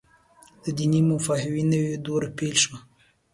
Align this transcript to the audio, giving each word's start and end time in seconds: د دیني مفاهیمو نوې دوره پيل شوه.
د 0.63 0.65
دیني 0.77 1.01
مفاهیمو 1.11 1.63
نوې 1.73 1.95
دوره 2.07 2.27
پيل 2.37 2.55
شوه. 2.63 2.77